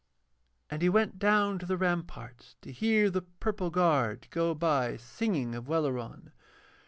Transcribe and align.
And 0.71 0.81
he 0.81 0.89
went 0.89 1.19
down 1.19 1.59
to 1.59 1.67
the 1.67 1.77
ramparts 1.77 2.55
to 2.63 2.71
hear 2.71 3.11
the 3.11 3.21
purple 3.21 3.69
guard 3.69 4.25
go 4.31 4.55
by 4.55 4.97
singing 4.97 5.53
of 5.53 5.67
Welleran. 5.67 6.31